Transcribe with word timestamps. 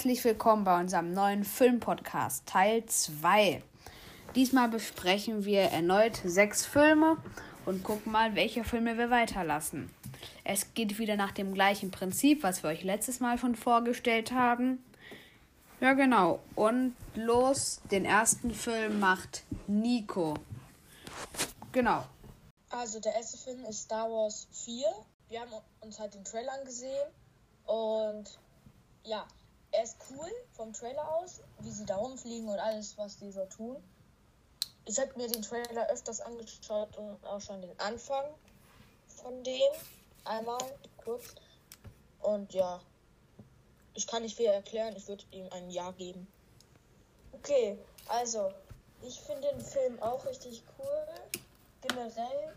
herzlich 0.00 0.24
willkommen 0.24 0.64
bei 0.64 0.80
unserem 0.80 1.12
neuen 1.12 1.44
Filmpodcast 1.44 2.46
Teil 2.46 2.86
2. 2.86 3.62
Diesmal 4.34 4.70
besprechen 4.70 5.44
wir 5.44 5.60
erneut 5.60 6.16
sechs 6.24 6.64
Filme 6.64 7.18
und 7.66 7.84
gucken 7.84 8.10
mal, 8.10 8.34
welche 8.34 8.64
Filme 8.64 8.96
wir 8.96 9.10
weiterlassen. 9.10 9.94
Es 10.42 10.72
geht 10.72 10.98
wieder 10.98 11.16
nach 11.16 11.32
dem 11.32 11.52
gleichen 11.52 11.90
Prinzip, 11.90 12.42
was 12.42 12.62
wir 12.62 12.70
euch 12.70 12.82
letztes 12.82 13.20
Mal 13.20 13.36
schon 13.36 13.54
vorgestellt 13.54 14.32
haben. 14.32 14.82
Ja, 15.82 15.92
genau. 15.92 16.40
Und 16.54 16.96
los, 17.14 17.82
den 17.90 18.06
ersten 18.06 18.54
Film 18.54 19.00
macht 19.00 19.44
Nico. 19.66 20.32
Genau. 21.72 22.06
Also 22.70 23.00
der 23.00 23.16
erste 23.16 23.36
Film 23.36 23.62
ist 23.66 23.82
Star 23.82 24.08
Wars 24.10 24.48
4. 24.64 24.82
Wir 25.28 25.42
haben 25.42 25.52
uns 25.82 26.00
halt 26.00 26.14
den 26.14 26.24
Trailer 26.24 26.54
angesehen 26.54 27.06
und 27.66 28.38
ja, 29.04 29.26
er 29.72 29.84
ist 29.84 29.96
cool 30.10 30.30
vom 30.52 30.72
Trailer 30.72 31.08
aus, 31.16 31.40
wie 31.60 31.70
sie 31.70 31.86
da 31.86 31.96
rumfliegen 31.96 32.48
und 32.48 32.58
alles, 32.58 32.96
was 32.98 33.16
die 33.16 33.30
so 33.30 33.44
tun. 33.46 33.76
Ich 34.84 34.98
habe 34.98 35.12
mir 35.16 35.28
den 35.28 35.42
Trailer 35.42 35.88
öfters 35.90 36.20
angeschaut 36.20 36.96
und 36.96 37.24
auch 37.24 37.40
schon 37.40 37.60
den 37.60 37.78
Anfang 37.78 38.24
von 39.06 39.44
dem. 39.44 39.72
Einmal 40.24 40.58
kurz. 41.04 41.34
Und 42.20 42.52
ja, 42.52 42.80
ich 43.94 44.06
kann 44.06 44.22
nicht 44.22 44.36
viel 44.36 44.46
erklären. 44.46 44.94
Ich 44.96 45.06
würde 45.08 45.24
ihm 45.30 45.48
ein 45.52 45.70
Ja 45.70 45.92
geben. 45.92 46.26
Okay, 47.32 47.78
also, 48.08 48.52
ich 49.02 49.20
finde 49.20 49.48
den 49.52 49.60
Film 49.60 50.02
auch 50.02 50.24
richtig 50.26 50.62
cool. 50.78 51.06
Generell 51.82 52.54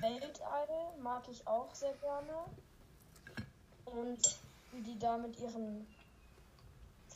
Weltall 0.00 0.68
mag 1.00 1.26
ich 1.28 1.46
auch 1.46 1.74
sehr 1.74 1.94
gerne. 1.94 2.44
Und 3.86 4.38
wie 4.72 4.82
die 4.82 4.98
da 4.98 5.16
mit 5.16 5.38
ihren 5.40 5.86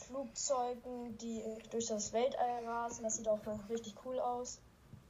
Flugzeugen, 0.07 1.17
die 1.19 1.43
durch 1.71 1.87
das 1.87 2.13
Weltall 2.13 2.65
rasen, 2.67 3.05
das 3.05 3.17
sieht 3.17 3.29
auch 3.29 3.41
richtig 3.69 3.95
cool 4.05 4.19
aus. 4.21 4.61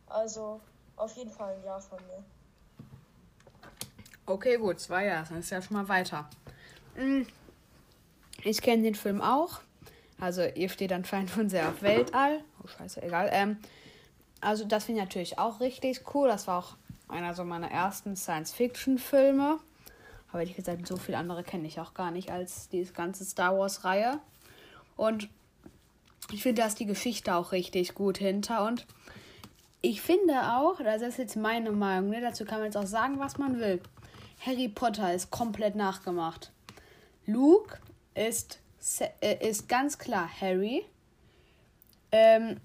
Also 0.07 0.61
auf 0.97 1.17
jeden 1.17 1.31
Fall 1.31 1.55
ein 1.55 1.65
Ja 1.65 1.81
von 1.81 1.99
mir. 2.07 2.25
Okay, 4.27 4.57
gut, 4.57 4.81
zwei 4.81 5.07
Ja, 5.07 5.23
dann 5.29 5.41
ist 5.41 5.51
ja 5.51 5.61
schon 5.61 5.77
mal 5.77 5.89
weiter. 5.89 6.29
Hm, 6.95 7.27
ich 8.43 8.63
kenne 8.63 8.83
den 8.83 8.95
Film 8.95 9.21
auch. 9.21 9.61
Also 10.21 10.43
ihr 10.43 10.69
steht 10.69 10.93
anscheinend 10.93 11.31
schon 11.31 11.49
sehr 11.49 11.69
auf 11.69 11.83
Weltall. 11.83 12.43
Oh 12.63 12.69
scheiße, 12.69 13.03
egal. 13.03 13.29
Ähm, 13.33 13.59
also 14.41 14.65
das 14.65 14.85
finde 14.85 15.01
ich 15.01 15.07
natürlich 15.07 15.39
auch 15.39 15.61
richtig 15.61 16.03
cool. 16.15 16.29
Das 16.29 16.47
war 16.47 16.59
auch 16.59 16.77
einer 17.09 17.35
so 17.35 17.45
meiner 17.45 17.71
ersten 17.71 18.17
Science-Fiction-Filme. 18.17 19.59
Aber 20.29 20.41
ehrlich 20.41 20.57
gesagt, 20.57 20.87
so 20.87 20.97
viele 20.97 21.19
andere 21.19 21.45
kenne 21.45 21.67
ich 21.67 21.81
auch 21.81 21.95
gar 21.95 22.11
nicht 22.11 22.31
als 22.31 22.69
die 22.69 22.85
ganze 22.85 23.25
Star 23.25 23.59
Wars-Reihe. 23.59 24.21
Und 24.97 25.29
ich 26.33 26.43
finde, 26.43 26.63
da 26.63 26.69
ist 26.69 26.81
die 26.81 26.87
Geschichte 26.87 27.35
auch 27.35 27.53
richtig 27.53 27.95
gut 27.95 28.19
hinter. 28.19 28.67
Und 28.67 28.87
ich 29.83 30.01
finde 30.01 30.55
auch, 30.55 30.81
das 30.81 31.03
ist 31.03 31.19
jetzt 31.19 31.37
meine 31.37 31.71
Meinung, 31.71 32.11
ne? 32.11 32.21
dazu 32.21 32.45
kann 32.45 32.59
man 32.59 32.67
jetzt 32.67 32.77
auch 32.77 32.87
sagen, 32.87 33.19
was 33.19 33.39
man 33.39 33.59
will. 33.59 33.81
Harry 34.41 34.69
Potter 34.69 35.13
ist 35.13 35.31
komplett 35.31 35.75
nachgemacht. 35.75 36.53
Luke 37.27 37.79
ist, 38.15 38.61
äh, 39.21 39.49
ist 39.49 39.69
ganz 39.69 39.99
klar 39.99 40.29
Harry. 40.41 40.85
Ähm, 42.13 42.61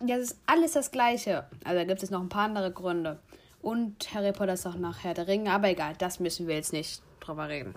das 0.00 0.18
ist 0.20 0.38
alles 0.46 0.72
das 0.72 0.90
Gleiche. 0.90 1.46
Also 1.64 1.78
da 1.78 1.84
gibt 1.84 2.02
es 2.02 2.10
noch 2.10 2.20
ein 2.20 2.28
paar 2.28 2.44
andere 2.44 2.70
Gründe. 2.72 3.18
Und 3.62 4.12
Harry 4.14 4.32
Potter 4.32 4.52
ist 4.52 4.66
auch 4.66 4.74
nach 4.74 5.04
Herr 5.04 5.14
der 5.14 5.26
Ringe, 5.26 5.50
aber 5.50 5.68
egal, 5.68 5.94
das 5.96 6.20
müssen 6.20 6.46
wir 6.46 6.56
jetzt 6.56 6.72
nicht 6.72 7.00
drüber 7.20 7.48
reden. 7.48 7.74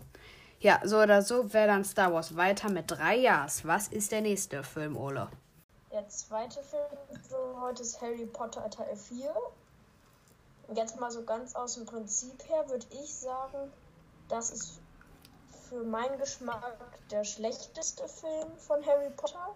Ja, 0.59 0.81
so 0.83 0.97
oder 0.97 1.21
so 1.21 1.53
wäre 1.53 1.67
dann 1.67 1.85
Star 1.85 2.11
Wars 2.11 2.35
weiter 2.35 2.69
mit 2.69 2.89
drei 2.89 3.17
Ja's. 3.17 3.63
Was 3.65 3.89
ist 3.89 4.11
der 4.11 4.21
nächste 4.21 4.63
Film, 4.63 4.97
Ole? 4.97 5.29
Der 5.91 6.09
zweite 6.09 6.63
Film 6.63 6.97
für 7.29 7.61
heute 7.61 7.83
ist 7.83 8.01
Harry 8.01 8.25
Potter 8.25 8.67
Teil 8.71 8.95
4. 8.95 9.31
Jetzt 10.73 10.99
mal 10.99 11.11
so 11.11 11.23
ganz 11.23 11.55
aus 11.55 11.75
dem 11.75 11.85
Prinzip 11.85 12.49
her 12.49 12.67
würde 12.69 12.87
ich 12.89 13.13
sagen, 13.13 13.71
das 14.29 14.49
ist 14.49 14.79
für 15.69 15.83
meinen 15.83 16.17
Geschmack 16.17 16.75
der 17.11 17.23
schlechteste 17.23 18.07
Film 18.07 18.57
von 18.57 18.83
Harry 18.83 19.11
Potter. 19.11 19.55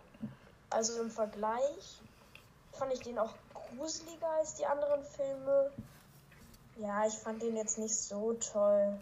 Also 0.70 1.02
im 1.02 1.10
Vergleich 1.10 2.00
fand 2.74 2.94
ich 2.94 3.00
den 3.00 3.18
auch 3.18 3.34
gruseliger 3.76 4.30
als 4.38 4.54
die 4.54 4.68
anderen 4.68 5.04
Filme. 5.04 5.72
Ja, 6.78 7.08
ich 7.08 7.16
fand 7.16 7.42
den 7.42 7.58
jetzt 7.58 7.80
nicht 7.80 7.96
so 7.96 8.34
toll. 8.34 9.00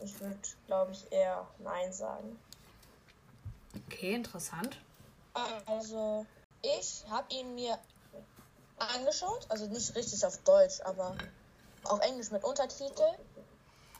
Ich 0.00 0.18
würde, 0.20 0.38
glaube 0.66 0.92
ich, 0.92 1.10
eher 1.12 1.46
Nein 1.58 1.92
sagen. 1.92 2.38
Okay, 3.86 4.14
interessant. 4.14 4.78
Also, 5.66 6.26
ich 6.62 7.04
habe 7.08 7.32
ihn 7.32 7.54
mir 7.54 7.78
angeschaut, 8.78 9.46
also 9.48 9.66
nicht 9.66 9.94
richtig 9.94 10.24
auf 10.24 10.38
Deutsch, 10.38 10.80
aber 10.84 11.16
auf 11.84 12.00
Englisch 12.00 12.30
mit 12.30 12.42
Untertitel. 12.44 13.14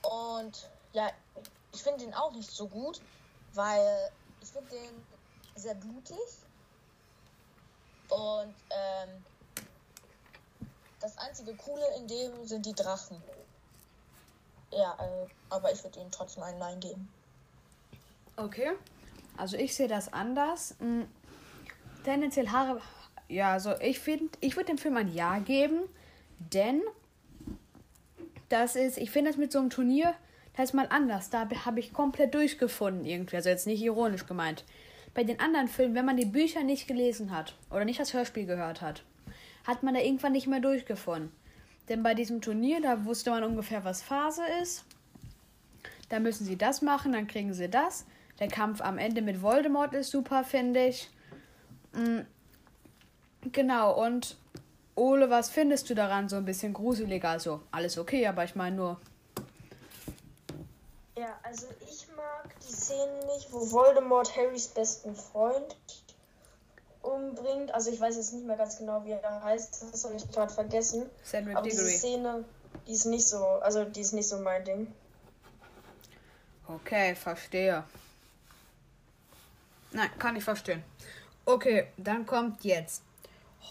Und 0.03 0.69
ja, 0.93 1.11
ich 1.73 1.83
finde 1.83 2.05
den 2.05 2.15
auch 2.15 2.33
nicht 2.33 2.51
so 2.51 2.67
gut, 2.67 3.01
weil 3.55 4.11
ich 4.41 4.49
finde 4.49 4.71
den 4.71 5.07
sehr 5.57 5.75
blutig. 5.75 6.17
Und 8.09 8.55
ähm, 8.71 9.25
das 11.01 11.17
einzige 11.19 11.55
Coole 11.55 11.87
in 11.97 12.09
dem 12.09 12.47
sind 12.47 12.67
die 12.67 12.75
Drachen. 12.75 13.23
Ja, 14.73 14.97
äh, 14.99 15.27
aber 15.49 15.73
ich 15.73 15.83
würde 15.83 16.01
ihnen 16.01 16.11
trotzdem 16.11 16.43
ein 16.43 16.59
Nein 16.59 16.81
geben. 16.81 17.09
Okay. 18.37 18.73
Also 19.37 19.57
ich 19.57 19.75
sehe 19.75 19.89
das 19.89 20.13
anders. 20.13 20.75
Hm. 20.79 21.07
Tendenziell 22.05 22.49
Haare. 22.49 22.81
Ja, 23.29 23.53
also 23.53 23.79
ich 23.81 24.01
finde, 24.01 24.29
ich 24.41 24.57
würde 24.57 24.67
dem 24.67 24.79
Film 24.79 24.97
ein 24.97 25.13
Ja 25.13 25.39
geben, 25.39 25.81
denn 26.39 26.83
das 28.49 28.77
ist, 28.77 28.99
ich 28.99 29.11
finde 29.11 29.31
das 29.31 29.39
mit 29.39 29.53
so 29.53 29.59
einem 29.59 29.71
Turnier, 29.71 30.15
das 30.57 30.71
ist 30.71 30.75
mal 30.75 30.89
anders. 30.91 31.31
Da 31.31 31.49
habe 31.65 31.81
ich 31.81 31.93
komplett 31.93 32.35
durchgefunden 32.35 33.05
irgendwie. 33.05 33.37
Also 33.37 33.49
jetzt 33.49 33.67
nicht 33.67 33.83
ironisch 33.83 34.27
gemeint. 34.27 34.65
Bei 35.15 35.25
den 35.25 35.41
anderen 35.41 35.69
Filmen, 35.69 35.95
wenn 35.95 36.05
man 36.05 36.17
die 36.17 36.27
Bücher 36.27 36.63
nicht 36.63 36.87
gelesen 36.87 37.31
hat 37.31 37.55
oder 37.71 37.85
nicht 37.85 38.01
das 38.01 38.15
Hörspiel 38.15 38.47
gehört 38.47 38.81
hat, 38.81 39.03
hat 39.67 39.83
man 39.83 39.95
da 39.95 40.01
irgendwann 40.01 40.33
nicht 40.33 40.47
mehr 40.47 40.61
durchgefunden. 40.61 41.33
Denn 41.91 42.05
bei 42.05 42.15
diesem 42.15 42.41
Turnier, 42.41 42.81
da 42.81 43.05
wusste 43.05 43.31
man 43.31 43.43
ungefähr, 43.43 43.85
was 43.85 44.01
Phase 44.01 44.43
ist. 44.63 44.85
Da 46.09 46.21
müssen 46.21 46.47
sie 46.47 46.57
das 46.57 46.83
machen, 46.83 47.13
dann 47.13 47.27
kriegen 47.27 47.53
sie 47.53 47.69
das. 47.69 48.07
Der 48.39 48.47
Kampf 48.47 48.81
am 48.81 48.97
Ende 48.97 49.23
mit 49.23 49.43
Voldemort 49.43 49.93
ist 49.93 50.13
super, 50.13 50.45
finde 50.45 50.87
ich. 50.87 51.11
Mhm. 51.93 52.25
Genau, 53.53 54.01
und 54.03 54.37
Ole, 54.95 55.31
was 55.31 55.51
findest 55.51 55.91
du 55.91 55.95
daran 55.95 56.29
so 56.29 56.37
ein 56.37 56.45
bisschen 56.45 56.75
gruseliger? 56.75 57.31
Also, 57.31 57.61
alles 57.73 57.99
okay, 57.99 58.25
aber 58.27 58.45
ich 58.45 58.55
meine 58.55 58.77
nur. 58.77 59.01
Ja, 61.19 61.39
also 61.43 61.67
ich 61.81 62.07
mag 62.17 62.55
die 62.61 62.73
Szenen 62.73 63.19
nicht, 63.35 63.53
wo 63.53 63.69
Voldemort 63.69 64.37
Harrys 64.37 64.69
besten 64.69 65.15
Freund 65.17 65.77
umbringt. 67.03 67.73
Also 67.73 67.91
ich 67.91 68.01
weiß 68.01 68.17
jetzt 68.17 68.33
nicht 68.33 68.47
mehr 68.47 68.57
ganz 68.57 68.79
genau, 68.79 69.05
wie 69.05 69.13
er 69.13 69.45
heißt. 69.45 69.85
Das 69.93 70.05
habe 70.05 70.15
ich 70.15 70.31
gerade 70.31 70.53
vergessen. 70.53 71.09
Cedric 71.25 71.57
Aber 71.57 71.69
Diggory. 71.69 71.87
diese 71.87 71.99
Szene, 71.99 72.45
die 72.87 72.93
ist 72.93 73.07
nicht 73.07 73.27
so, 73.27 73.45
also 73.45 73.85
die 73.85 74.01
ist 74.01 74.13
nicht 74.13 74.29
so 74.29 74.39
mein 74.39 74.65
Ding. 74.65 74.93
Okay, 76.67 77.15
verstehe. 77.15 77.85
Nein, 79.93 80.11
kann 80.19 80.37
ich 80.37 80.45
verstehen. 80.45 80.85
Okay, 81.45 81.89
dann 81.97 82.27
kommt 82.27 82.63
jetzt 82.65 83.03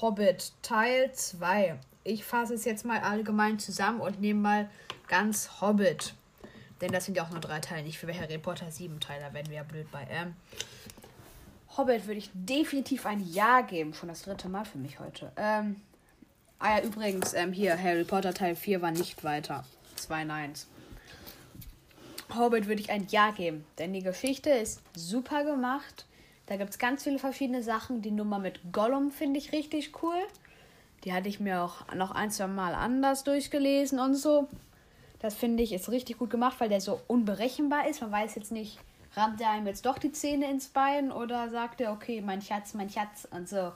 Hobbit 0.02 0.52
Teil 0.62 1.14
2. 1.14 1.80
Ich 2.04 2.25
fasse 2.25 2.56
es 2.56 2.66
jetzt 2.66 2.84
mal 2.84 3.00
allgemein 3.00 3.60
zusammen 3.60 4.02
und 4.02 4.20
nehme 4.20 4.42
mal 4.42 4.70
ganz 5.08 5.62
Hobbit. 5.62 6.14
Denn 6.82 6.92
das 6.92 7.06
sind 7.06 7.16
ja 7.16 7.24
auch 7.24 7.30
nur 7.30 7.42
drei 7.42 7.60
Teile, 7.60 7.84
nicht 7.84 8.00
für 8.00 8.14
Harry 8.14 8.38
Potter 8.38 8.72
sieben 8.72 9.00
Teile, 9.00 9.22
da 9.22 9.34
werden 9.34 9.50
wir 9.50 9.58
ja 9.58 9.64
blöd 9.64 9.90
bei. 9.92 10.08
Ähm, 10.10 10.36
Hobbit 11.80 12.08
würde 12.08 12.20
ich 12.20 12.30
definitiv 12.34 13.06
ein 13.06 13.26
Ja 13.31 13.62
geben. 13.62 13.94
Schon 13.94 14.10
das 14.10 14.24
dritte 14.24 14.50
Mal 14.50 14.66
für 14.66 14.78
mich 14.78 15.00
heute. 15.00 15.31
Ähm, 15.38 15.78
ah 16.60 16.78
ja, 16.78 16.84
übrigens, 16.84 17.34
ähm, 17.34 17.54
hier, 17.54 17.81
Harry 17.81 18.04
Potter 18.04 18.34
Teil 18.34 18.58
4 18.58 18.81
war 18.81 18.92
nicht 18.92 19.24
weiter. 19.24 19.64
Zwei 19.96 20.26
Neins. 20.26 20.68
Hobbit 22.36 22.68
würde 22.68 22.81
ich 22.81 22.92
ein 22.92 23.08
Ja 23.10 23.31
geben, 23.31 23.66
denn 23.78 23.94
die 23.94 24.04
Geschichte 24.04 24.50
ist 24.50 24.81
super 24.94 25.46
gemacht. 25.46 26.06
Da 26.48 26.58
gibt 26.58 26.72
es 26.72 26.80
ganz 26.80 27.04
viele 27.04 27.18
verschiedene 27.18 27.64
Sachen. 27.64 28.02
Die 28.02 28.12
Nummer 28.12 28.40
mit 28.40 28.60
Gollum 28.74 29.10
finde 29.10 29.40
ich 29.40 29.54
richtig 29.54 30.04
cool. 30.04 30.20
Die 31.06 31.14
hatte 31.14 31.30
ich 31.30 31.40
mir 31.40 31.62
auch 31.62 31.94
noch 31.96 32.12
ein, 32.12 32.30
zwei 32.30 32.48
Mal 32.48 32.74
anders 32.74 33.24
durchgelesen 33.24 34.00
und 34.00 34.16
so. 34.16 34.50
Das 35.20 35.34
finde 35.34 35.64
ich 35.64 35.72
ist 35.72 35.90
richtig 35.90 36.18
gut 36.18 36.30
gemacht, 36.30 36.60
weil 36.60 36.68
der 36.68 36.82
so 36.82 37.00
unberechenbar 37.08 37.88
ist. 37.88 38.02
Man 38.02 38.12
weiß 38.12 38.36
jetzt 38.36 38.52
nicht, 38.52 38.80
rammt 39.19 39.42
er 39.42 39.51
einem 39.51 39.68
jetzt 39.68 39.86
doch 39.86 39.98
die 39.98 40.12
Zähne 40.12 40.50
ins 40.50 40.68
Bein 40.68 41.12
oder 41.12 41.50
sagt 41.50 41.81
er, 41.81 41.92
okay, 41.92 42.21
mein 42.21 42.42
Schatz, 42.42 42.74
mein 42.74 42.89
Schatz 42.89 43.27
und 43.31 43.48
so. 43.48 43.71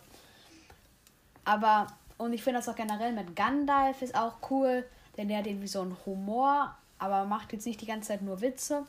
Aber, 1.46 1.88
und 2.18 2.34
ich 2.34 2.44
finde 2.44 2.60
das 2.60 2.70
auch 2.70 2.76
generell 2.76 3.12
mit 3.12 3.36
Gandalf 3.36 4.02
ist 4.02 4.16
auch 4.16 4.36
cool, 4.50 4.88
denn 5.18 5.28
der 5.28 5.40
hat 5.40 5.48
irgendwie 5.48 5.68
so 5.68 5.82
einen 5.82 5.98
Humor, 6.06 6.76
aber 6.98 7.26
macht 7.26 7.54
jetzt 7.54 7.66
nicht 7.66 7.82
die 7.82 7.86
ganze 7.86 8.10
Zeit 8.10 8.22
nur 8.22 8.42
Witze. 8.42 8.86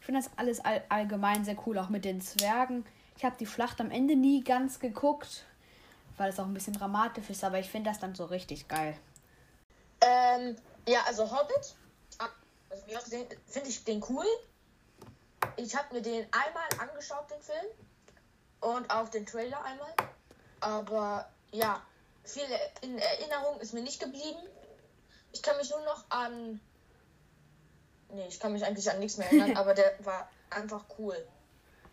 Ich 0.00 0.06
finde 0.06 0.22
das 0.22 0.30
alles 0.36 0.60
all, 0.64 0.82
allgemein 0.88 1.44
sehr 1.44 1.56
cool, 1.66 1.78
auch 1.78 1.88
mit 1.88 2.04
den 2.04 2.20
Zwergen. 2.20 2.86
Ich 3.16 3.24
habe 3.24 3.36
die 3.38 3.46
Schlacht 3.46 3.80
am 3.80 3.90
Ende 3.90 4.14
nie 4.14 4.44
ganz 4.44 4.78
geguckt, 4.78 5.44
weil 6.16 6.30
es 6.30 6.38
auch 6.38 6.46
ein 6.46 6.54
bisschen 6.54 6.74
dramatisch 6.74 7.28
ist, 7.30 7.42
aber 7.42 7.58
ich 7.58 7.68
finde 7.68 7.90
das 7.90 7.98
dann 7.98 8.14
so 8.14 8.24
richtig 8.26 8.68
geil. 8.68 8.96
Ähm, 10.00 10.54
ja, 10.86 11.00
also 11.06 11.24
Hobbit, 11.28 11.74
also 12.70 13.16
finde 13.46 13.68
ich 13.68 13.84
den 13.84 14.02
cool. 14.08 14.24
Ich 15.58 15.76
habe 15.76 15.94
mir 15.94 16.02
den 16.02 16.26
einmal 16.32 16.88
angeschaut, 16.88 17.30
den 17.30 17.42
Film. 17.42 17.66
Und 18.60 18.90
auch 18.90 19.08
den 19.08 19.26
Trailer 19.26 19.62
einmal. 19.64 19.92
Aber 20.60 21.28
ja, 21.52 21.82
viel 22.24 22.44
in 22.82 22.98
Erinnerung 22.98 23.60
ist 23.60 23.74
mir 23.74 23.82
nicht 23.82 24.00
geblieben. 24.00 24.40
Ich 25.32 25.42
kann 25.42 25.56
mich 25.56 25.70
nur 25.70 25.84
noch 25.84 26.04
an. 26.10 26.60
Nee, 28.10 28.26
ich 28.28 28.40
kann 28.40 28.52
mich 28.52 28.64
eigentlich 28.64 28.90
an 28.90 28.98
nichts 28.98 29.18
mehr 29.18 29.26
erinnern, 29.26 29.56
aber 29.56 29.74
der 29.74 29.92
war 30.04 30.28
einfach 30.50 30.84
cool. 30.98 31.16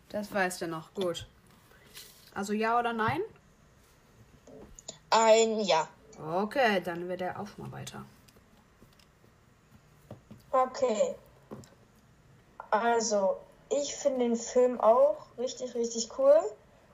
Das 0.08 0.32
weißt 0.32 0.62
du 0.62 0.68
noch, 0.68 0.94
gut. 0.94 1.26
Also 2.34 2.52
ja 2.52 2.78
oder 2.78 2.92
nein? 2.92 3.20
Ein 5.10 5.60
Ja. 5.60 5.88
Okay, 6.18 6.80
dann 6.80 7.08
wird 7.08 7.20
er 7.20 7.38
auch 7.38 7.58
mal 7.58 7.70
weiter. 7.72 8.04
Okay. 10.50 11.14
Also, 12.70 13.38
ich 13.68 13.94
finde 13.94 14.20
den 14.20 14.36
Film 14.36 14.80
auch 14.80 15.26
richtig, 15.38 15.74
richtig 15.74 16.10
cool. 16.18 16.38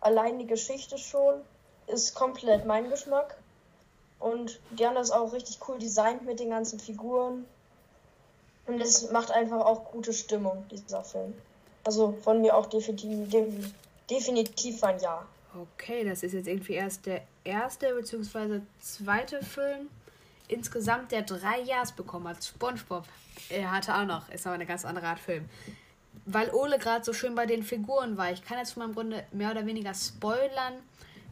Allein 0.01 0.39
die 0.39 0.47
Geschichte 0.47 0.99
schon 0.99 1.41
ist 1.87 2.15
komplett 2.15 2.67
mein 2.67 2.89
Geschmack. 2.91 3.37
Und 4.19 4.61
Diana 4.71 5.01
ist 5.01 5.11
auch 5.11 5.33
richtig 5.33 5.59
cool 5.69 5.79
designt 5.79 6.25
mit 6.25 6.41
den 6.41 6.51
ganzen 6.51 6.79
Figuren. 6.79 7.45
Und 8.67 8.81
es 8.81 9.11
macht 9.11 9.31
einfach 9.33 9.65
auch 9.65 9.91
gute 9.91 10.13
Stimmung, 10.13 10.65
dieser 10.71 11.03
Film. 11.03 11.35
Also 11.85 12.17
von 12.23 12.41
mir 12.41 12.57
auch 12.57 12.67
definitiv, 12.67 13.29
definitiv 14.09 14.85
ein 14.85 15.01
Ja. 15.01 15.27
Okay, 15.75 16.05
das 16.05 16.23
ist 16.23 16.33
jetzt 16.33 16.47
irgendwie 16.47 16.75
erst 16.75 17.05
der 17.05 17.23
erste 17.45 17.95
bzw. 17.95 18.61
zweite 18.81 19.43
Film 19.43 19.91
insgesamt, 20.49 21.13
der 21.13 21.23
drei 21.23 21.61
Jahres 21.61 21.93
bekommen 21.93 22.29
hat. 22.29 22.43
SpongeBob. 22.43 23.05
Er 23.49 23.71
hatte 23.71 23.95
auch 23.95 24.05
noch, 24.05 24.29
ist 24.31 24.47
aber 24.47 24.55
eine 24.55 24.67
ganz 24.67 24.85
andere 24.85 25.07
Art 25.09 25.19
Film. 25.19 25.49
Weil 26.25 26.50
Ole 26.50 26.79
gerade 26.79 27.05
so 27.05 27.12
schön 27.12 27.35
bei 27.35 27.47
den 27.47 27.62
Figuren 27.62 28.17
war, 28.17 28.32
ich 28.32 28.44
kann 28.44 28.59
jetzt 28.59 28.73
von 28.73 28.85
meinem 28.85 28.94
Grunde 28.94 29.25
mehr 29.32 29.50
oder 29.50 29.67
weniger 29.67 29.93
spoilern 29.94 30.75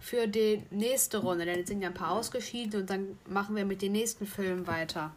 für 0.01 0.27
die 0.27 0.63
nächste 0.71 1.19
Runde, 1.19 1.45
denn 1.45 1.59
jetzt 1.59 1.69
sind 1.69 1.83
ja 1.83 1.89
ein 1.89 1.95
paar 1.95 2.13
ausgeschieden 2.13 2.81
und 2.81 2.91
dann 2.91 3.19
machen 3.29 3.55
wir 3.55 3.65
mit 3.65 3.83
den 3.83 3.93
nächsten 3.93 4.27
Filmen 4.27 4.67
weiter. 4.67 5.13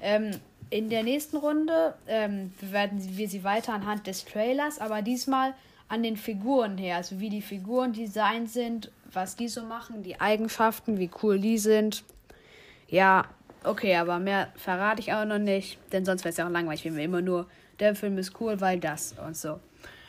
Ähm, 0.00 0.32
in 0.70 0.90
der 0.90 1.02
nächsten 1.02 1.38
Runde 1.38 1.94
ähm, 2.06 2.52
werden 2.60 3.16
wir 3.16 3.28
sie 3.28 3.42
weiter 3.42 3.72
anhand 3.72 4.06
des 4.06 4.24
Trailers, 4.24 4.78
aber 4.80 5.00
diesmal 5.02 5.54
an 5.88 6.02
den 6.02 6.16
Figuren 6.16 6.76
her, 6.76 6.96
also 6.96 7.18
wie 7.20 7.30
die 7.30 7.40
Figuren 7.40 7.94
designt 7.94 8.50
sind, 8.50 8.90
was 9.10 9.36
die 9.36 9.48
so 9.48 9.62
machen, 9.62 10.02
die 10.02 10.20
Eigenschaften, 10.20 10.98
wie 10.98 11.10
cool 11.22 11.38
die 11.38 11.56
sind. 11.56 12.04
Ja, 12.88 13.24
okay, 13.64 13.96
aber 13.96 14.18
mehr 14.18 14.48
verrate 14.56 15.00
ich 15.00 15.14
auch 15.14 15.24
noch 15.24 15.38
nicht, 15.38 15.78
denn 15.92 16.04
sonst 16.04 16.24
wäre 16.24 16.30
es 16.30 16.36
ja 16.36 16.46
auch 16.46 16.50
langweilig, 16.52 16.84
wenn 16.84 16.96
wir 16.96 17.04
immer 17.04 17.22
nur, 17.22 17.46
der 17.78 17.94
Film 17.94 18.18
ist 18.18 18.40
cool, 18.40 18.60
weil 18.60 18.78
das 18.80 19.14
und 19.24 19.36
so. 19.36 19.60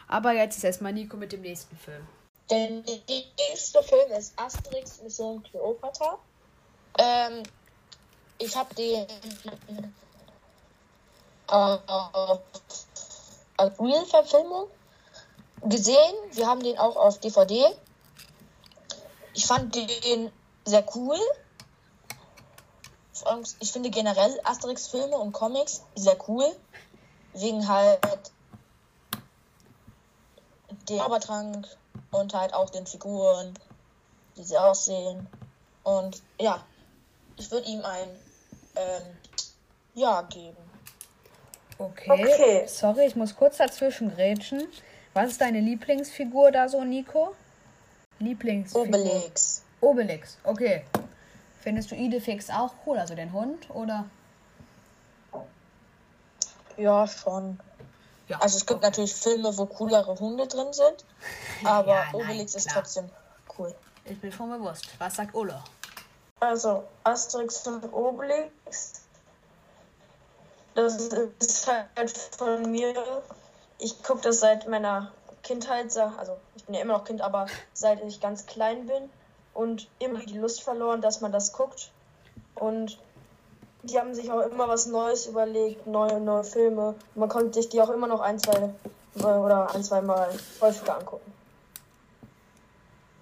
Aber 0.08 0.34
jetzt 0.34 0.58
ist 0.58 0.64
erstmal 0.64 0.94
Nico 0.94 1.18
mit 1.18 1.32
dem 1.32 1.42
nächsten 1.42 1.78
Film. 1.78 2.08
Der 2.50 2.70
nächste 2.70 3.84
Film 3.84 4.12
ist 4.18 4.34
Asterix 4.40 5.02
Mission 5.04 5.44
Cleopatra. 5.44 6.18
Ähm, 6.98 7.44
ich 8.40 8.56
habe 8.56 8.74
den 8.74 9.06
äh, 11.48 11.78
als 13.58 13.80
Real-Verfilmung 13.80 14.68
gesehen. 15.64 16.16
Wir 16.32 16.48
haben 16.48 16.64
den 16.64 16.78
auch 16.80 16.96
auf 16.96 17.20
DVD. 17.20 17.66
Ich 19.34 19.46
fand 19.46 19.76
den 19.76 20.32
sehr 20.66 20.84
cool. 20.96 21.18
Ich 23.60 23.72
finde 23.72 23.90
generell 23.90 24.40
Asterix-Filme 24.44 25.18
und 25.18 25.34
Comics 25.34 25.84
sehr 25.96 26.18
cool. 26.28 26.46
Wegen 27.34 27.68
halt 27.68 28.00
dem 30.88 30.98
Zaubertrank 30.98 31.68
und 32.12 32.34
halt 32.34 32.54
auch 32.54 32.70
den 32.70 32.86
Figuren, 32.86 33.54
wie 34.36 34.44
sie 34.44 34.58
aussehen. 34.58 35.28
Und 35.84 36.22
ja, 36.40 36.64
ich 37.38 37.50
würde 37.52 37.68
ihm 37.68 37.84
ein 37.84 38.10
ähm, 38.76 39.02
Ja 39.94 40.22
geben. 40.24 40.58
Okay. 41.78 42.12
okay. 42.12 42.68
Sorry, 42.68 43.06
ich 43.06 43.16
muss 43.16 43.36
kurz 43.36 43.58
dazwischen 43.58 44.14
grätschen. 44.14 44.68
Was 45.14 45.32
ist 45.32 45.42
deine 45.42 45.62
Lieblingsfigur 45.62 46.52
da 46.52 46.68
so, 46.68 46.84
Nico? 46.84 47.36
Lieblingsfigur? 48.20 48.88
Obelix. 48.88 49.64
Obelix, 49.82 50.38
okay. 50.44 50.84
Findest 51.62 51.92
du 51.92 51.96
Idefix 51.96 52.50
auch 52.50 52.74
cool, 52.86 52.98
also 52.98 53.16
den 53.16 53.32
Hund, 53.32 53.70
oder? 53.70 54.06
Ja, 56.80 57.08
schon. 57.08 57.60
Ja. 58.28 58.40
Also 58.40 58.58
es 58.58 58.66
gibt 58.66 58.82
natürlich 58.82 59.14
Filme, 59.14 59.56
wo 59.58 59.66
coolere 59.66 60.18
Hunde 60.20 60.48
drin 60.48 60.72
sind, 60.72 61.06
aber 61.64 61.94
ja, 61.94 62.14
Obelix 62.14 62.56
ist 62.56 62.70
trotzdem 62.70 63.10
cool. 63.58 63.74
Ich 64.06 64.20
bin 64.22 64.32
schon 64.32 64.50
bewusst. 64.50 64.88
Was 64.98 65.16
sagt 65.16 65.36
Ulla? 65.36 65.64
Also 66.40 66.84
Asterix 67.04 67.68
und 67.68 67.92
Obelix, 67.92 69.02
das 70.74 70.96
ist 71.40 71.68
halt 71.68 72.18
von 72.38 72.72
mir. 72.72 72.94
Ich 73.78 74.02
gucke 74.04 74.22
das 74.22 74.40
seit 74.40 74.68
meiner 74.68 75.12
Kindheit, 75.44 75.96
also 75.98 76.38
ich 76.56 76.66
bin 76.66 76.76
ja 76.76 76.82
immer 76.82 76.94
noch 76.94 77.04
Kind, 77.04 77.22
aber 77.22 77.48
seit 77.74 78.02
ich 78.04 78.22
ganz 78.22 78.46
klein 78.46 78.86
bin 78.86 79.10
und 79.54 79.90
immer 80.00 80.20
die 80.20 80.38
Lust 80.38 80.62
verloren, 80.62 81.02
dass 81.02 81.22
man 81.22 81.32
das 81.32 81.52
guckt. 81.52 81.92
Und 82.56 83.00
die 83.84 83.98
haben 83.98 84.14
sich 84.14 84.32
auch 84.32 84.42
immer 84.42 84.68
was 84.68 84.88
Neues 84.88 85.28
überlegt, 85.28 85.88
neue, 85.88 86.20
neue 86.20 86.44
Filme. 86.44 86.96
Man 87.16 87.30
konnte 87.30 87.54
sich 87.54 87.70
die 87.70 87.82
auch 87.82 87.90
immer 87.90 88.08
noch 88.08 88.22
ein, 88.22 88.40
zwei 88.40 88.74
oder 89.16 89.74
ein, 89.74 89.84
zwei 89.84 90.02
Mal 90.02 90.30
häufiger 90.62 90.98
angucken. 90.98 91.32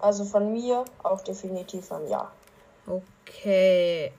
Also 0.00 0.24
von 0.24 0.52
mir 0.52 0.84
auch 1.02 1.20
definitiv 1.22 1.90
ein 1.92 2.08
Ja. 2.08 2.30
Okay. 2.86 4.12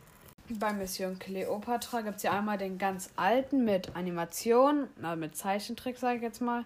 Bei 0.49 0.73
Mission 0.73 1.19
Cleopatra 1.19 2.01
gibt 2.01 2.17
es 2.17 2.23
ja 2.23 2.31
einmal 2.31 2.57
den 2.57 2.77
ganz 2.77 3.11
alten 3.15 3.65
mit 3.65 3.95
Animation, 3.95 4.87
also 5.01 5.15
mit 5.15 5.37
Zeichentrick, 5.37 5.97
sage 5.97 6.17
ich 6.17 6.21
jetzt 6.23 6.41
mal. 6.41 6.65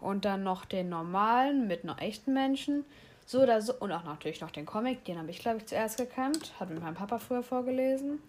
Und 0.00 0.24
dann 0.24 0.44
noch 0.44 0.64
den 0.64 0.88
normalen 0.88 1.66
mit 1.66 1.84
noch 1.84 1.98
echten 1.98 2.34
Menschen. 2.34 2.84
So 3.24 3.42
oder 3.42 3.60
so. 3.62 3.74
Und 3.74 3.90
auch 3.90 4.04
natürlich 4.04 4.40
noch 4.40 4.52
den 4.52 4.66
Comic, 4.66 5.04
den 5.04 5.18
habe 5.18 5.30
ich, 5.30 5.40
glaube 5.40 5.58
ich, 5.58 5.66
zuerst 5.66 5.96
gekämmt. 5.96 6.52
Hat 6.60 6.70
mit 6.70 6.80
meinem 6.80 6.94
Papa 6.94 7.18
früher 7.18 7.42
vorgelesen. 7.42 8.22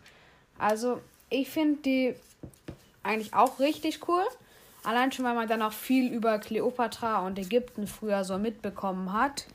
Also, 0.60 1.02
ich 1.30 1.50
finde 1.50 1.82
die 1.82 2.16
eigentlich 3.04 3.34
auch 3.34 3.60
richtig 3.60 4.08
cool. 4.08 4.24
Allein 4.84 5.12
schon, 5.12 5.26
weil 5.26 5.36
man 5.36 5.48
dann 5.48 5.62
auch 5.62 5.74
viel 5.74 6.12
über 6.14 6.40
Kleopatra 6.40 7.26
und 7.26 7.38
Ägypten 7.38 7.88
früher 7.88 8.24
so 8.24 8.38
mitbekommen 8.38 9.14
hat. 9.14 9.48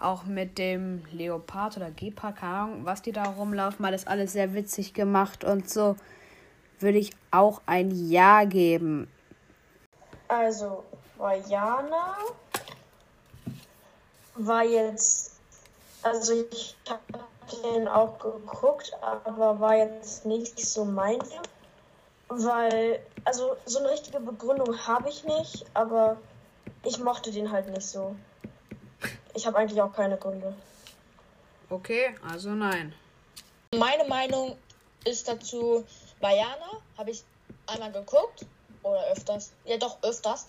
Auch 0.00 0.24
mit 0.24 0.58
dem 0.58 1.04
Leopard 1.10 1.76
oder 1.76 1.90
Gepard, 1.90 2.36
keine 2.36 2.54
Ahnung, 2.54 2.84
was 2.84 3.02
die 3.02 3.10
da 3.10 3.24
rumlaufen, 3.24 3.84
weil 3.84 3.90
das 3.92 4.06
alles 4.06 4.32
sehr 4.32 4.54
witzig 4.54 4.94
gemacht 4.94 5.42
und 5.42 5.68
so. 5.68 5.96
Würde 6.78 6.98
ich 6.98 7.10
auch 7.32 7.60
ein 7.66 7.90
Ja 8.08 8.44
geben. 8.44 9.10
Also, 10.28 10.84
Vajana 11.16 12.18
war 14.36 14.64
jetzt. 14.64 15.32
Also, 16.02 16.44
ich 16.52 16.76
habe 16.88 17.24
den 17.52 17.88
auch 17.88 18.18
geguckt, 18.18 18.92
aber 19.00 19.60
war 19.60 19.76
jetzt 19.76 20.26
nicht 20.26 20.58
so 20.58 20.84
mein 20.84 21.18
Weil, 22.28 23.00
also 23.24 23.56
so 23.64 23.78
eine 23.78 23.90
richtige 23.90 24.20
Begründung 24.20 24.86
habe 24.86 25.08
ich 25.08 25.24
nicht, 25.24 25.64
aber 25.74 26.16
ich 26.84 26.98
mochte 26.98 27.30
den 27.30 27.50
halt 27.50 27.68
nicht 27.68 27.86
so. 27.86 28.14
Ich 29.34 29.46
habe 29.46 29.58
eigentlich 29.58 29.80
auch 29.80 29.92
keine 29.92 30.16
Gründe. 30.16 30.54
Okay, 31.70 32.14
also 32.28 32.50
nein. 32.50 32.94
Meine 33.74 34.04
Meinung 34.04 34.56
ist 35.04 35.28
dazu, 35.28 35.84
Bayana 36.20 36.80
habe 36.96 37.10
ich 37.10 37.24
einmal 37.66 37.92
geguckt 37.92 38.46
oder 38.82 39.04
öfters. 39.12 39.52
Ja, 39.64 39.76
doch 39.76 39.98
öfters. 40.02 40.46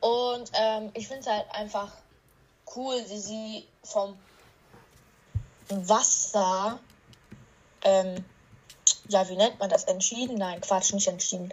Und 0.00 0.50
ähm, 0.54 0.90
ich 0.94 1.08
finde 1.08 1.22
es 1.22 1.26
halt 1.26 1.46
einfach 1.52 1.92
cool, 2.74 2.96
wie 3.08 3.18
sie 3.18 3.68
vom 3.84 4.18
Wasser, 5.68 6.78
ähm, 7.82 8.24
ja, 9.08 9.28
wie 9.28 9.36
nennt 9.36 9.58
man 9.58 9.70
das? 9.70 9.84
Entschieden? 9.84 10.36
Nein, 10.36 10.60
Quatsch, 10.60 10.92
nicht 10.92 11.08
entschieden. 11.08 11.52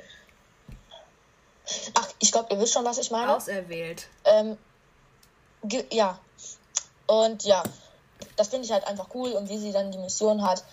Ach, 1.96 2.08
ich 2.20 2.32
glaube, 2.32 2.54
ihr 2.54 2.60
wisst 2.60 2.74
schon, 2.74 2.86
was 2.86 2.98
ich 2.98 3.12
meine. 3.12 3.36
Auserwählt. 3.36 4.08
Ähm, 4.26 4.58
ja. 5.92 6.20
Und 7.08 7.44
ja, 7.44 7.64
das 8.36 8.48
finde 8.48 8.66
ich 8.66 8.72
halt 8.72 8.86
einfach 8.88 9.08
cool 9.14 9.32
und 9.34 9.50
wie 9.50 9.58
sie 9.58 9.72
dann 9.72 9.92
die 9.92 9.98
Mission 9.98 10.44
hat, 10.44 10.64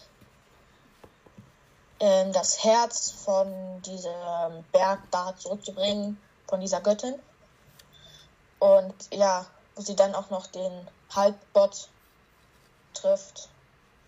ähm, 2.01 2.33
das 2.33 2.65
Herz 2.65 3.11
von 3.11 3.83
diesem 3.83 4.65
Berg 4.73 5.01
da 5.11 5.37
zurückzubringen, 5.37 6.21
von 6.49 6.61
dieser 6.61 6.81
Göttin. 6.81 7.15
Und 8.59 8.95
ja, 9.13 9.47
wo 9.75 9.83
sie 9.83 9.97
dann 9.97 10.15
auch 10.15 10.31
noch 10.31 10.47
den 10.47 10.89
Halbbot 11.15 11.89
trifft. 13.01 13.49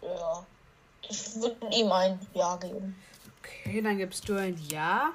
Ja, 0.03 0.45
ich 1.09 1.35
würde 1.37 1.67
ihm 1.75 1.91
ein 1.93 2.19
Ja 2.35 2.57
geben. 2.57 2.97
Okay, 3.41 3.81
dann 3.81 3.99
gibst 3.99 4.29
du 4.29 4.35
ein 4.35 4.59
Ja. 4.69 5.13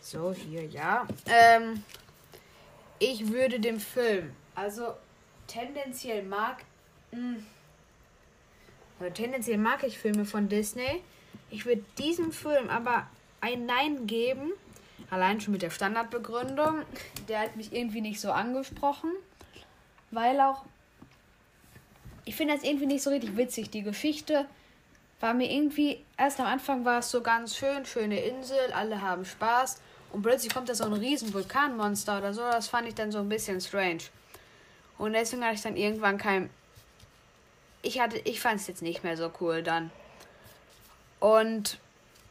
So, 0.00 0.32
hier, 0.32 0.66
ja. 0.66 1.06
Ähm, 1.26 1.84
ich 2.98 3.28
würde 3.28 3.60
dem 3.60 3.78
Film, 3.78 4.34
also 4.54 4.94
tendenziell 5.46 6.22
mag, 6.24 6.64
mh, 7.12 7.38
also 8.98 9.12
tendenziell 9.14 9.58
mag 9.58 9.82
ich 9.84 9.98
Filme 9.98 10.24
von 10.24 10.48
Disney. 10.48 11.02
Ich 11.50 11.66
würde 11.66 11.84
diesem 11.98 12.32
Film 12.32 12.70
aber 12.70 13.06
ein 13.40 13.66
Nein 13.66 14.06
geben. 14.06 14.52
Allein 15.10 15.40
schon 15.40 15.52
mit 15.52 15.62
der 15.62 15.70
Standardbegründung. 15.70 16.82
Der 17.28 17.40
hat 17.40 17.56
mich 17.56 17.72
irgendwie 17.72 18.00
nicht 18.00 18.20
so 18.20 18.30
angesprochen. 18.30 19.10
Weil 20.10 20.40
auch. 20.40 20.64
Ich 22.32 22.36
finde 22.36 22.54
das 22.54 22.64
irgendwie 22.64 22.86
nicht 22.86 23.02
so 23.02 23.10
richtig 23.10 23.36
witzig. 23.36 23.68
Die 23.68 23.82
Geschichte 23.82 24.46
war 25.20 25.34
mir 25.34 25.52
irgendwie. 25.52 26.02
Erst 26.16 26.40
am 26.40 26.46
Anfang 26.46 26.82
war 26.82 27.00
es 27.00 27.10
so 27.10 27.20
ganz 27.20 27.54
schön. 27.54 27.84
Schöne 27.84 28.20
Insel. 28.20 28.72
Alle 28.72 29.02
haben 29.02 29.26
Spaß. 29.26 29.82
Und 30.12 30.22
plötzlich 30.22 30.50
kommt 30.50 30.70
da 30.70 30.74
so 30.74 30.84
ein 30.84 30.94
riesen 30.94 31.34
Vulkanmonster 31.34 32.16
oder 32.16 32.32
so. 32.32 32.40
Das 32.40 32.68
fand 32.68 32.88
ich 32.88 32.94
dann 32.94 33.12
so 33.12 33.18
ein 33.18 33.28
bisschen 33.28 33.60
strange. 33.60 34.04
Und 34.96 35.12
deswegen 35.12 35.44
hatte 35.44 35.56
ich 35.56 35.60
dann 35.60 35.76
irgendwann 35.76 36.16
kein. 36.16 36.48
Ich 37.82 38.00
hatte, 38.00 38.16
ich 38.24 38.40
fand 38.40 38.62
es 38.62 38.66
jetzt 38.66 38.80
nicht 38.80 39.04
mehr 39.04 39.18
so 39.18 39.30
cool 39.42 39.62
dann. 39.62 39.90
Und 41.20 41.78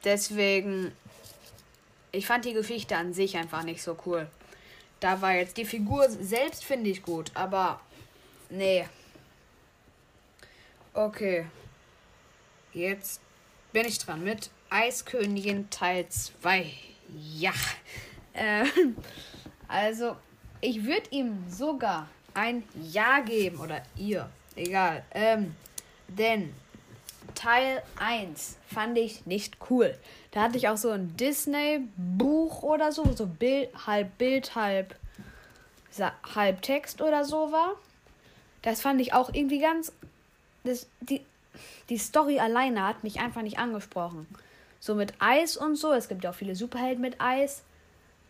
deswegen, 0.04 0.94
ich 2.12 2.26
fand 2.26 2.46
die 2.46 2.54
Geschichte 2.54 2.98
an 2.98 3.14
sich 3.14 3.38
einfach 3.38 3.62
nicht 3.62 3.84
so 3.84 3.96
cool. 4.08 4.26
Da 5.00 5.22
war 5.22 5.34
jetzt 5.34 5.58
die 5.58 5.66
Figur 5.66 6.10
selbst 6.10 6.66
finde 6.66 6.90
ich 6.90 7.04
gut, 7.04 7.30
aber 7.36 7.80
nee. 8.50 8.88
Okay. 10.94 11.46
Jetzt 12.74 13.22
bin 13.72 13.86
ich 13.86 14.00
dran 14.00 14.24
mit 14.24 14.50
Eiskönigin 14.70 15.70
Teil 15.70 16.08
2. 16.10 16.66
Ja. 17.34 17.54
Äh, 18.34 18.66
also, 19.68 20.16
ich 20.60 20.86
würde 20.86 21.10
ihm 21.12 21.46
sogar 21.50 22.08
ein 22.34 22.64
Ja 22.82 23.20
geben 23.22 23.60
oder 23.60 23.84
ihr. 23.96 24.30
Egal. 24.56 25.04
Ähm, 25.12 25.56
denn 26.08 26.54
Teil 27.36 27.82
1 27.98 28.58
fand 28.68 28.98
ich 28.98 29.26
nicht 29.26 29.58
cool. 29.70 29.98
Da 30.32 30.44
hatte 30.44 30.58
ich 30.58 30.68
auch 30.68 30.78
so 30.78 30.90
ein 30.90 31.16
Disney-Buch 31.16 32.64
oder 32.64 32.92
so, 32.92 33.06
so 33.16 33.28
Bild, 33.28 33.70
halb 33.86 34.18
Bild, 34.18 34.56
halb, 34.56 34.96
halb 36.36 36.62
Text 36.62 37.02
oder 37.02 37.24
so 37.24 37.52
war. 37.52 37.76
Das 38.62 38.82
fand 38.82 39.02
ich 39.02 39.14
auch 39.14 39.34
irgendwie 39.34 39.60
ganz. 39.60 39.94
Das, 40.64 40.88
die, 41.02 41.22
die 41.90 41.98
Story 41.98 42.40
alleine 42.40 42.88
hat 42.88 43.04
mich 43.04 43.20
einfach 43.20 43.42
nicht 43.42 43.60
angesprochen. 43.60 44.28
So 44.80 44.96
mit 44.96 45.14
Eis 45.20 45.58
und 45.58 45.76
so. 45.76 45.94
Es 45.94 46.08
gibt 46.08 46.24
ja 46.24 46.32
auch 46.32 46.36
viele 46.36 46.56
Superhelden 46.56 47.02
mit 47.02 47.20
Eis 47.20 47.64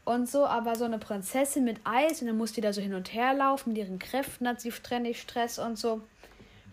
und 0.03 0.29
so, 0.29 0.45
aber 0.45 0.75
so 0.75 0.85
eine 0.85 0.97
Prinzessin 0.97 1.63
mit 1.63 1.79
Eis 1.83 2.21
und 2.21 2.27
dann 2.27 2.37
muss 2.37 2.53
die 2.53 2.61
da 2.61 2.73
so 2.73 2.81
hin 2.81 2.93
und 2.93 3.13
her 3.13 3.33
laufen. 3.33 3.69
Mit 3.69 3.79
ihren 3.79 3.99
Kräften 3.99 4.47
hat 4.47 4.59
sie 4.61 4.71
ständig 4.71 5.21
Stress 5.21 5.59
und 5.59 5.77
so. 5.77 6.01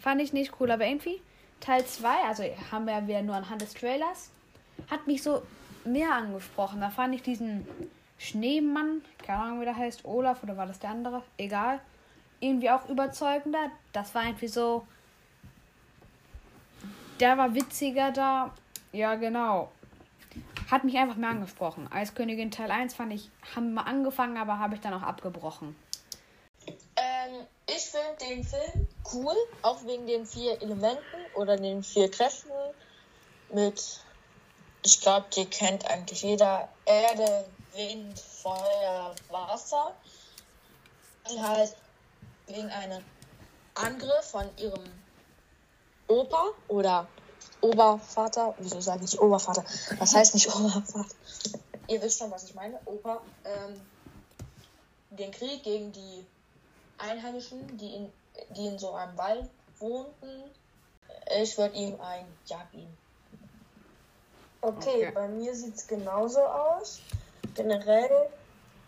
Fand 0.00 0.20
ich 0.20 0.32
nicht 0.32 0.52
cool, 0.60 0.70
aber 0.70 0.86
irgendwie 0.86 1.20
Teil 1.60 1.84
2, 1.84 2.08
also 2.26 2.44
haben 2.70 2.86
wir 2.86 3.14
ja 3.14 3.22
nur 3.22 3.34
anhand 3.34 3.62
des 3.62 3.74
Trailers, 3.74 4.30
hat 4.90 5.06
mich 5.06 5.22
so 5.22 5.42
mehr 5.84 6.12
angesprochen. 6.12 6.80
Da 6.80 6.90
fand 6.90 7.14
ich 7.14 7.22
diesen 7.22 7.66
Schneemann, 8.18 9.02
keine 9.24 9.42
Ahnung 9.42 9.60
wie 9.60 9.64
der 9.64 9.76
heißt, 9.76 10.04
Olaf 10.04 10.42
oder 10.42 10.56
war 10.56 10.66
das 10.66 10.78
der 10.78 10.90
andere, 10.90 11.22
egal, 11.36 11.80
irgendwie 12.40 12.70
auch 12.70 12.88
überzeugender. 12.88 13.70
Das 13.92 14.14
war 14.14 14.24
irgendwie 14.24 14.48
so, 14.48 14.86
der 17.20 17.38
war 17.38 17.54
witziger 17.54 18.10
da. 18.10 18.54
Ja, 18.92 19.14
genau. 19.16 19.70
Hat 20.70 20.84
mich 20.84 20.96
einfach 20.96 21.16
mehr 21.16 21.30
angesprochen. 21.30 21.90
Eiskönigin 21.90 22.50
Teil 22.50 22.70
1 22.70 22.94
fand 22.94 23.12
ich, 23.12 23.30
haben 23.54 23.74
wir 23.74 23.86
angefangen, 23.86 24.36
aber 24.36 24.58
habe 24.58 24.74
ich 24.74 24.80
dann 24.80 24.94
auch 24.94 25.02
abgebrochen. 25.02 25.74
Ähm, 26.66 27.46
ich 27.66 27.84
finde 27.84 28.16
den 28.28 28.44
Film 28.44 28.86
cool, 29.12 29.34
auch 29.62 29.84
wegen 29.84 30.06
den 30.06 30.26
vier 30.26 30.60
Elementen 30.60 31.16
oder 31.34 31.56
den 31.56 31.82
vier 31.82 32.10
Kräften 32.10 32.50
mit, 33.52 34.00
ich 34.84 35.00
glaube, 35.00 35.26
die 35.34 35.46
kennt 35.46 35.88
eigentlich 35.90 36.22
jeder, 36.22 36.68
Erde, 36.84 37.46
Wind, 37.74 38.18
Feuer, 38.18 39.14
Wasser. 39.30 39.94
Die 41.30 41.40
halt 41.40 41.74
wegen 42.46 42.70
einem 42.70 43.04
Angriff 43.74 44.30
von 44.30 44.48
ihrem 44.56 44.84
Opa 46.08 46.50
oder 46.68 47.06
Obervater, 47.60 48.54
wieso 48.58 48.80
sage 48.80 49.04
ich 49.04 49.20
Obervater? 49.20 49.64
Das 49.98 50.14
heißt 50.14 50.34
nicht 50.34 50.48
Obervater. 50.54 51.06
Ihr 51.86 52.02
wisst 52.02 52.18
schon, 52.18 52.30
was 52.30 52.44
ich 52.44 52.54
meine. 52.54 52.78
Opa, 52.84 53.20
ähm, 53.44 53.80
den 55.10 55.30
Krieg 55.30 55.62
gegen 55.62 55.92
die 55.92 56.24
Einheimischen, 56.98 57.76
die 57.78 57.94
in, 57.94 58.12
die 58.56 58.66
in 58.66 58.78
so 58.78 58.92
einem 58.92 59.16
Wald 59.16 59.48
wohnten. 59.78 60.50
Ich 61.40 61.56
würde 61.58 61.76
ihm 61.76 62.00
ein 62.00 62.26
Ja 62.46 62.66
geben. 62.72 62.96
Okay, 64.60 65.06
okay. 65.06 65.10
bei 65.12 65.28
mir 65.28 65.54
sieht 65.54 65.76
es 65.76 65.86
genauso 65.86 66.40
aus. 66.40 67.00
Generell, 67.54 68.28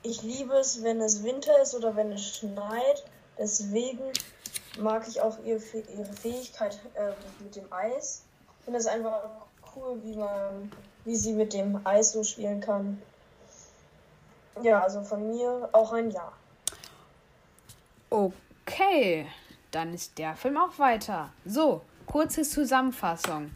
ich 0.03 0.23
liebe 0.23 0.55
es, 0.55 0.83
wenn 0.83 1.01
es 1.01 1.23
Winter 1.23 1.61
ist 1.63 1.75
oder 1.75 1.95
wenn 1.97 2.13
es 2.13 2.37
schneit. 2.37 3.05
Deswegen 3.39 4.13
mag 4.79 5.07
ich 5.09 5.21
auch 5.21 5.39
ihre, 5.45 5.61
ihre 5.95 6.13
Fähigkeit 6.13 6.79
äh, 6.95 7.13
mit 7.43 7.57
dem 7.57 7.73
Eis. 7.73 8.25
Ich 8.59 8.65
finde 8.65 8.79
es 8.79 8.87
einfach 8.87 9.23
cool, 9.75 10.01
wie 10.03 10.17
man, 10.17 10.71
wie 11.05 11.17
sie 11.17 11.33
mit 11.33 11.53
dem 11.53 11.85
Eis 11.85 12.13
so 12.13 12.23
spielen 12.23 12.61
kann. 12.61 13.01
Ja, 14.63 14.83
also 14.83 15.03
von 15.03 15.27
mir 15.29 15.69
auch 15.73 15.93
ein 15.93 16.11
Ja. 16.11 16.33
Okay, 18.11 19.27
dann 19.71 19.95
ist 19.95 20.19
der 20.19 20.35
Film 20.35 20.57
auch 20.57 20.79
weiter. 20.79 21.31
So, 21.45 21.83
kurze 22.07 22.43
Zusammenfassung. 22.43 23.53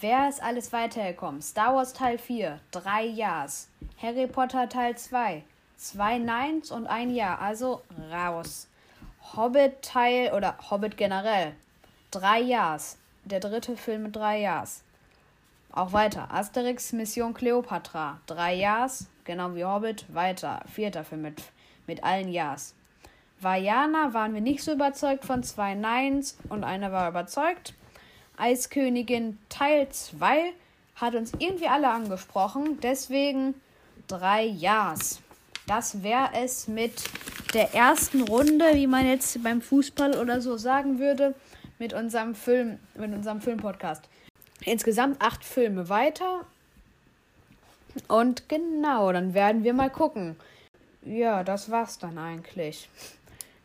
Wer 0.00 0.28
ist 0.28 0.42
alles 0.42 0.72
weitergekommen? 0.72 1.42
Star 1.42 1.74
Wars 1.74 1.92
Teil 1.92 2.18
4, 2.18 2.60
drei 2.70 3.04
Ja's. 3.04 3.68
Harry 4.00 4.26
Potter 4.26 4.68
Teil 4.68 4.96
2, 4.96 5.42
zwei 5.76 6.18
Neins 6.18 6.70
und 6.70 6.86
ein 6.86 7.14
Ja, 7.14 7.38
also 7.38 7.82
raus. 8.10 8.68
Hobbit 9.34 9.82
Teil 9.82 10.32
oder 10.32 10.56
Hobbit 10.70 10.96
generell, 10.96 11.54
drei 12.10 12.40
Ja's. 12.40 12.98
Der 13.24 13.40
dritte 13.40 13.76
Film 13.76 14.04
mit 14.04 14.16
drei 14.16 14.40
Ja's. 14.40 14.82
Auch 15.72 15.92
weiter. 15.92 16.32
Asterix 16.32 16.92
Mission 16.92 17.34
Cleopatra, 17.34 18.20
drei 18.26 18.54
Ja's, 18.54 19.08
genau 19.24 19.54
wie 19.54 19.64
Hobbit, 19.64 20.06
weiter. 20.14 20.62
Vierter 20.72 21.04
Film 21.04 21.22
mit, 21.22 21.42
mit 21.86 22.04
allen 22.04 22.28
Ja's. 22.28 22.74
Vajana 23.40 24.14
waren 24.14 24.32
wir 24.32 24.40
nicht 24.40 24.62
so 24.62 24.72
überzeugt 24.72 25.24
von 25.24 25.42
zwei 25.42 25.74
Neins 25.74 26.38
und 26.48 26.64
einer 26.64 26.92
war 26.92 27.08
überzeugt. 27.08 27.74
Eiskönigin 28.38 29.38
Teil 29.48 29.88
2 29.90 30.52
hat 30.94 31.14
uns 31.14 31.32
irgendwie 31.38 31.68
alle 31.68 31.90
angesprochen, 31.90 32.80
deswegen 32.80 33.54
drei 34.08 34.44
Ja's. 34.44 35.20
Das 35.66 36.02
wäre 36.02 36.30
es 36.32 36.68
mit 36.68 37.02
der 37.56 37.74
ersten 37.74 38.20
Runde, 38.20 38.74
wie 38.74 38.86
man 38.86 39.06
jetzt 39.06 39.42
beim 39.42 39.62
Fußball 39.62 40.18
oder 40.18 40.42
so 40.42 40.58
sagen 40.58 40.98
würde, 40.98 41.34
mit 41.78 41.94
unserem 41.94 42.34
Film, 42.34 42.78
mit 42.94 43.10
unserem 43.14 43.40
Filmpodcast. 43.40 44.04
Insgesamt 44.60 45.22
acht 45.22 45.42
Filme 45.42 45.88
weiter. 45.88 46.44
Und 48.08 48.50
genau, 48.50 49.10
dann 49.10 49.32
werden 49.32 49.64
wir 49.64 49.72
mal 49.72 49.88
gucken. 49.88 50.36
Ja, 51.00 51.44
das 51.44 51.70
war's 51.70 51.98
dann 51.98 52.18
eigentlich. 52.18 52.90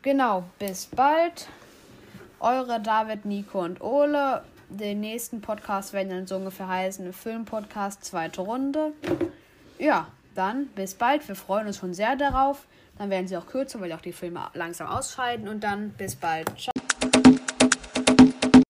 Genau, 0.03 0.45
bis 0.57 0.85
bald. 0.85 1.49
Eure 2.39 2.79
David, 2.79 3.25
Nico 3.25 3.59
und 3.59 3.81
Ole. 3.81 4.41
Den 4.69 5.01
nächsten 5.01 5.41
Podcast 5.41 5.91
werden 5.91 6.11
dann 6.11 6.27
so 6.27 6.37
ungefähr 6.37 6.69
heißen 6.69 7.11
Filmpodcast 7.11 8.05
zweite 8.05 8.39
Runde. 8.39 8.93
Ja, 9.79 10.07
dann 10.33 10.67
bis 10.67 10.93
bald. 10.93 11.27
Wir 11.27 11.35
freuen 11.35 11.67
uns 11.67 11.79
schon 11.79 11.93
sehr 11.93 12.15
darauf. 12.15 12.65
Dann 12.97 13.09
werden 13.09 13.27
sie 13.27 13.37
auch 13.37 13.47
kürzer, 13.47 13.81
weil 13.81 13.91
auch 13.93 14.01
die 14.01 14.13
Filme 14.13 14.49
langsam 14.53 14.87
ausscheiden. 14.87 15.47
Und 15.47 15.63
dann 15.63 15.89
bis 15.91 16.15
bald. 16.15 16.47
Ciao. 16.59 16.80